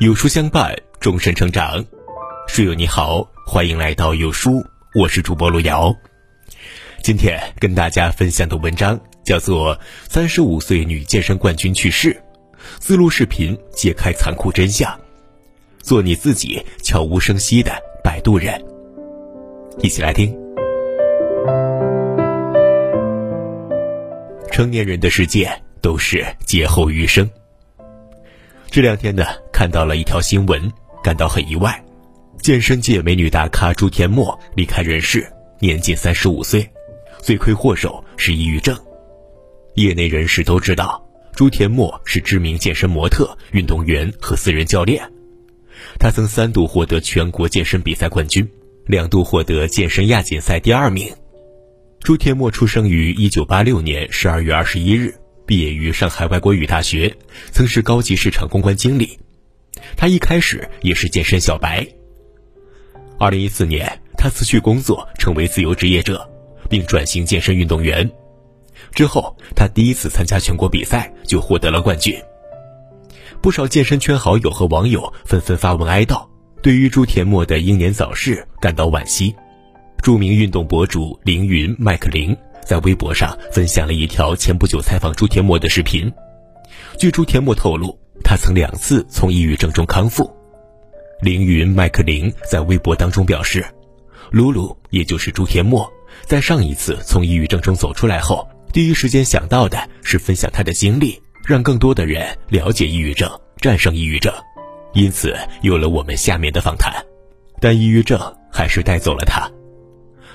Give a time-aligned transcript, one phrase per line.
[0.00, 1.84] 有书相伴，终身成长。
[2.46, 5.92] 书友你好，欢迎来到有书，我是主播路遥。
[7.02, 9.74] 今天跟大家分享的文章叫做
[10.08, 12.14] 《三十五岁女健身冠军去世》，
[12.78, 14.96] 自录视频揭开残酷真相，
[15.80, 17.72] 做你自己，悄无声息的
[18.04, 18.64] 摆渡人。
[19.80, 20.32] 一起来听。
[24.52, 25.50] 成年人的世界
[25.82, 27.28] 都是劫后余生。
[28.70, 29.24] 这两天呢，
[29.58, 30.72] 看到了一条新闻，
[31.02, 31.84] 感到很意外。
[32.40, 36.64] 健身界美女大咖朱天墨离开人世，年仅三十五岁，
[37.20, 38.78] 罪魁祸首是抑郁症。
[39.74, 41.04] 业内人士都知道，
[41.34, 45.02] 朱天墨是知名健身模特、运动员和私人教练。
[45.98, 48.48] 他曾三度获得全国健身比赛冠军，
[48.86, 51.12] 两度获得健身亚锦赛第二名。
[51.98, 55.12] 朱天墨出生于一九八六年十二月二十一日。
[55.44, 57.12] 毕业于上海外国语大学，
[57.50, 59.18] 曾是高级市场公关经理。
[59.96, 61.86] 他一开始也是健身小白。
[63.18, 66.28] 二零一四年，他辞去工作，成为自由职业者，
[66.68, 68.08] 并转型健身运动员。
[68.92, 72.14] 之后，他第一次参加全国比赛就获得了冠军。
[73.40, 76.26] 不少健身圈好友和网友纷纷发文哀悼，
[76.62, 79.34] 对于朱田墨的英年早逝感到惋惜。
[80.02, 82.36] 著名运动博主凌云麦克林。
[82.66, 86.12] 在微博上分享了一条前不久采访朱天墨的视频。
[86.98, 90.30] 据朱天墨透露，他曾两次从抑郁症中康复。
[91.20, 93.64] 凌云麦克林在微博当中表示
[94.30, 95.90] ：“露露，也就是朱天墨，
[96.24, 104.32] 在上一次从抑郁症中走出来后，第一时间想到的是分享他的经历，让更多的人了解抑郁症，战胜抑郁症。
[104.94, 106.94] 因此有了我们下面的访谈。
[107.60, 108.20] 但抑郁症
[108.52, 109.50] 还是带走了他，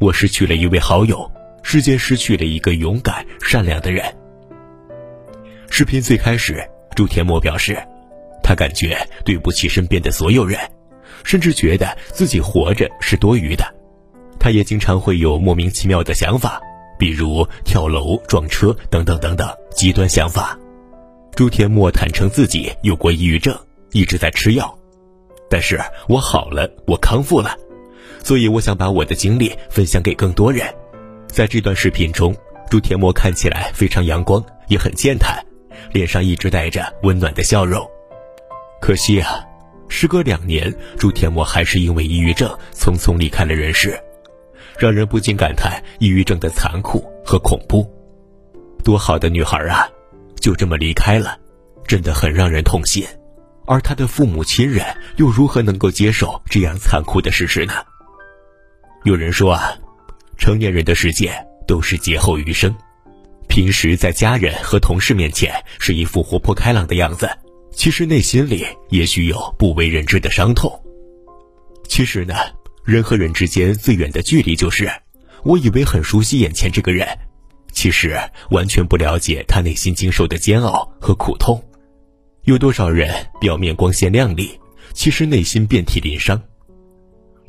[0.00, 1.30] 我失去了一位好友。”
[1.66, 4.04] 世界失去了一个勇敢、善良的人。
[5.70, 6.62] 视频最开始，
[6.94, 7.76] 朱天墨表示，
[8.42, 10.58] 他感觉对不起身边的所有人，
[11.24, 13.64] 甚至觉得自己活着是多余的。
[14.38, 16.60] 他也经常会有莫名其妙的想法，
[16.98, 20.58] 比如跳楼、撞车等等等等极端想法。
[21.34, 23.58] 朱天墨坦诚自己有过抑郁症，
[23.92, 24.78] 一直在吃药，
[25.50, 27.56] 但是我好了，我康复了，
[28.22, 30.72] 所以我想把我的经历分享给更多人。
[31.26, 32.36] 在这段视频中，
[32.70, 35.44] 朱天墨看起来非常阳光，也很健谈，
[35.92, 37.84] 脸上一直带着温暖的笑容。
[38.80, 39.44] 可惜啊，
[39.88, 43.98] 时隔两年，朱天墨还是因为抑郁症匆匆离开了人世，
[44.78, 47.88] 让人不禁感叹抑郁症的残酷和恐怖。
[48.82, 49.88] 多好的女孩啊，
[50.40, 51.38] 就这么离开了，
[51.86, 53.06] 真的很让人痛心。
[53.66, 54.84] 而她的父母亲人
[55.16, 57.74] 又如何能够接受这样残酷的事实呢？
[59.04, 59.74] 有人说啊。
[60.36, 61.32] 成年人的世界
[61.64, 62.74] 都是劫后余生，
[63.48, 67.30] 平时在家人和同事面前是一副活泼开朗的样子，
[67.72, 70.70] 其实内心里也许有不为人知的伤痛。
[71.86, 72.34] 其实呢，
[72.84, 74.90] 人和人之间最远的距离就是，
[75.44, 77.06] 我以为很熟悉眼前这个人，
[77.72, 78.18] 其实
[78.50, 81.62] 完全不了解他内心经受的煎熬和苦痛。
[82.44, 84.58] 有多少人表面光鲜亮丽，
[84.92, 86.42] 其实内心遍体鳞伤？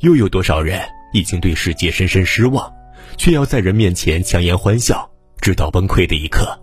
[0.00, 0.80] 又有多少人
[1.12, 2.72] 已经对世界深深失望？
[3.16, 5.10] 却要在人面前强颜欢笑，
[5.46, 6.60] 直到崩溃的一刻。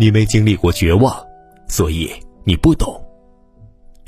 [0.00, 1.22] 你没经历过绝望，
[1.68, 2.10] 所以
[2.44, 2.98] 你不懂。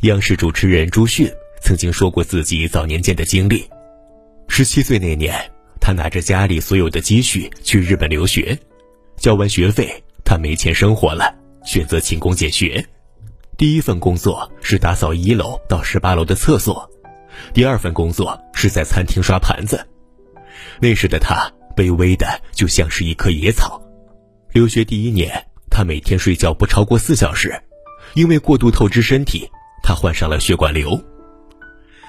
[0.00, 1.31] 央视主持人朱迅
[1.61, 3.69] 曾经说过自己早年间的经历：
[4.49, 5.34] 十七岁那年，
[5.78, 8.59] 他拿着家里所有的积蓄去日本留学，
[9.19, 11.31] 交完学费，他没钱生活了，
[11.67, 12.83] 选择勤工俭学。
[13.59, 16.91] 第一份工作是打扫一楼到十八楼的厕所，
[17.53, 19.87] 第二份工作是在餐厅刷盘子。
[20.81, 23.81] 那时的他卑微的就像是一棵野草。
[24.50, 27.56] 留学第一年，他每天睡觉不超过四小时，
[28.15, 29.49] 因为过度透支身体，
[29.81, 31.00] 他患上了血管瘤。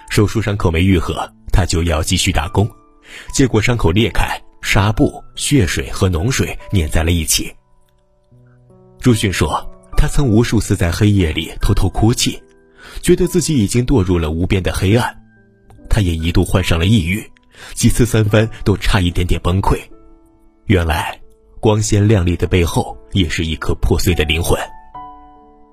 [0.10, 2.68] 手术伤口没愈合，他就要继续打工，
[3.32, 7.54] 结果伤口裂开，纱布、血水和脓水粘在了一起。
[9.00, 9.64] 朱迅说，
[9.96, 12.42] 他曾无数次在黑夜里偷偷哭泣，
[13.04, 15.16] 觉得自己已经堕入了无边的黑暗。
[15.88, 17.24] 他也一度患上了抑郁。
[17.74, 19.80] 几次三番都差一点点崩溃，
[20.66, 21.20] 原来
[21.60, 24.60] 光鲜亮丽的背后也是一颗破碎的灵魂。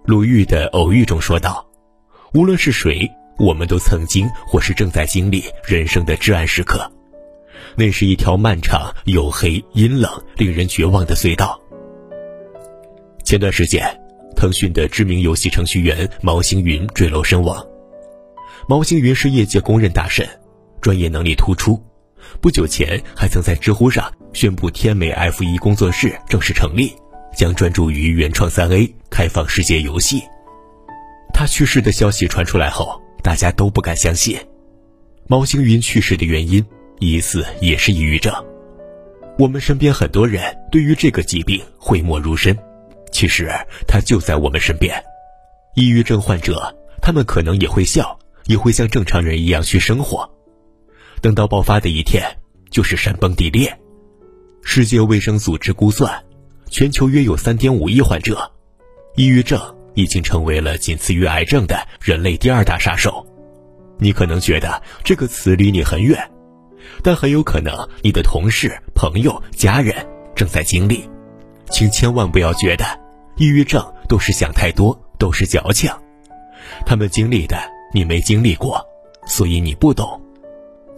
[0.05, 1.67] 鲁豫的《偶遇》中说道
[2.33, 6.91] ：“无论是谁，我们都曾经或是正在经历人生的至暗时刻，
[7.75, 11.61] 那是一条漫长、黝黑、阴冷、令人绝望的隧道。”
[13.25, 13.85] 前段时间，
[14.37, 17.67] 腾讯的知名游戏程序员毛星云坠楼身亡。
[18.69, 20.29] 毛星云是业界公认大神。
[20.87, 21.83] 专业能力突出，
[22.41, 26.93] 不久前还曾在知乎上宣布天美 F 一工作室正式成立，
[27.37, 30.23] 将专注于原创三 A 开放世界游戏。
[31.35, 34.39] 他去世的消息传出来后，大家都不敢相信。
[35.27, 36.65] 毛星云去世的原因
[37.01, 38.33] 疑似也是抑郁症。
[39.41, 42.57] 我们身边很多人对于这个疾病讳莫如深，
[43.11, 43.51] 其实
[43.89, 45.03] 它就在我们身边。
[45.75, 46.73] 抑郁症患者，
[47.03, 50.31] 他们可能也会笑，也会像正常人一样去生活。
[51.27, 52.23] 等到爆发的一天，
[52.71, 53.77] 就是山崩地裂。
[54.63, 56.25] 世界卫生组织估算，
[56.71, 58.49] 全球约有三点五亿患者，
[59.17, 59.61] 抑郁症
[59.95, 63.27] 已经成为了仅次于癌症的人类第二大杀手。
[63.99, 66.31] 你可能觉得这个词离你很远，
[67.03, 67.75] 但很有可能
[68.05, 70.07] 你的同事、朋友、家人
[70.37, 71.11] 正在经历。
[71.71, 72.85] 请千万不要觉得
[73.37, 74.97] 抑郁症都是想太多。
[75.19, 75.91] 都是矫情，
[76.85, 77.59] 他们经历的
[77.93, 78.81] 你没经历过，
[79.27, 80.23] 所以你不懂。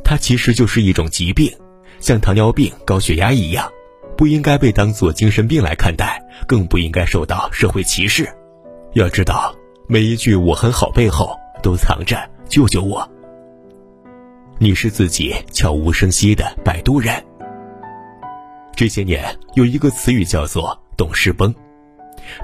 [0.08, 1.52] 它其实就是一种疾病，
[2.00, 3.70] 像糖尿病、高血压一样，
[4.16, 8.26] 不应该被当作精神病来看待，更不应该受到社会歧视。
[8.94, 9.55] 要知道，
[9.87, 12.16] 每一句“我很好”背后都藏着
[12.49, 13.06] “救救我”。
[14.58, 17.22] 你是自己悄无声息的摆渡人。
[18.75, 19.22] 这些年
[19.56, 21.55] 有一个词语叫做“懂事崩”，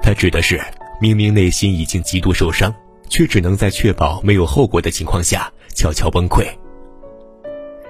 [0.03, 0.61] 它指的是。
[1.01, 2.73] 明明内心已经极度受伤，
[3.09, 6.47] 却只能在确保没有后果的情况下悄悄崩溃。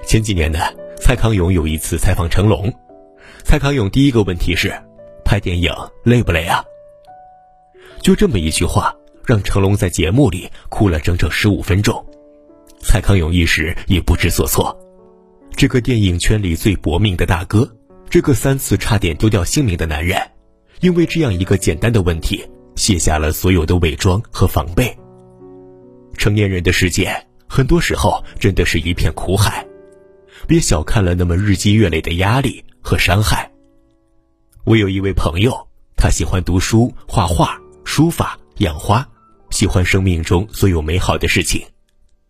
[0.06, 0.60] 前几年呢，
[0.98, 2.74] 蔡康永有一次采访成龙，
[3.44, 4.74] 蔡康永第一个问题是：
[5.24, 5.72] 拍电影
[6.04, 6.64] 累不累啊？
[8.02, 12.06] 就这么一句话，让成龙在节目里哭了整整十五分钟。
[12.80, 14.78] 蔡康永一时也不知所措。
[15.56, 17.70] 这个电影圈里最搏命的大哥，
[18.10, 20.22] 这个三次差点丢掉性命的男人，
[20.82, 22.46] 因为这样一个简单的问题。
[22.76, 24.94] 卸下了所有的伪装和防备。
[26.18, 27.10] 成年人的世界，
[27.48, 29.65] 很多时候真的是一片苦海，
[30.48, 33.52] 别小看了那么日积月累的压力和伤害。
[34.64, 39.08] 我有一位朋友，他喜欢读书、画画、书法、养花，
[39.50, 41.66] 喜欢生命中所有美好的事情，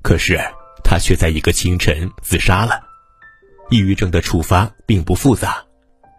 [0.02, 0.40] 可是
[0.84, 2.82] 他却在一个清晨自杀了。
[3.70, 5.64] 抑郁症的触发并不复杂，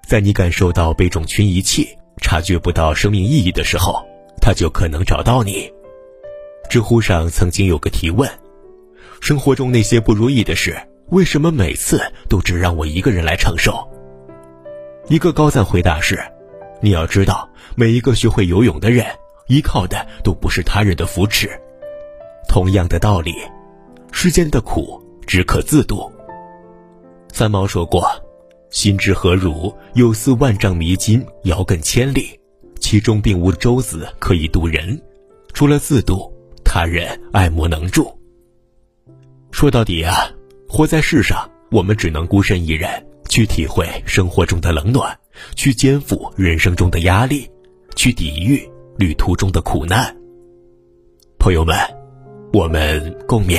[0.08, 1.88] 在你感受到被种群遗弃、
[2.22, 4.06] 察觉不到生命意义的时候。
[4.38, 5.68] 他就可能找到你。
[6.70, 8.30] 知乎上曾经有个提问：
[9.20, 10.80] 生活中那些不如意的事，
[11.10, 13.88] 为什么每次都只让我一个人来承受？
[15.08, 16.18] 一个高赞回答是：
[16.80, 19.06] 你要知道，每一个学会游泳的人，
[19.46, 21.48] 依靠的都不是他人的扶持。
[22.48, 23.34] 同样的道理，
[24.10, 26.10] 世间的苦只可自度。
[27.32, 28.08] 三毛说过
[28.70, 29.72] ：“心之何如？
[29.94, 32.40] 有似万丈迷津，遥亘千里。”
[32.80, 35.00] 其中并无舟子可以渡人，
[35.52, 36.32] 除了自渡，
[36.64, 38.16] 他人爱莫能助。
[39.50, 40.30] 说到底啊，
[40.76, 42.90] 活在世上，我们只能孤身一人
[43.30, 45.18] 去体会生活中的冷暖，
[45.54, 47.48] 去肩负人生中的压力，
[47.94, 48.60] 去抵御
[48.98, 50.14] 旅途中的苦难。
[51.38, 51.74] 朋友们，
[52.52, 53.58] 我们共勉。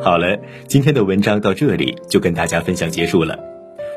[0.00, 0.38] 好了，
[0.68, 3.36] 今天的文章到这里就跟大家分享结束了。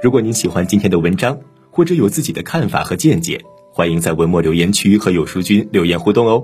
[0.02, 1.40] 如果您喜欢今天的文章，
[1.70, 3.40] 或者有自己的看法和见解，
[3.72, 6.44] 欢迎在文末留言区和有书君留言互动哦。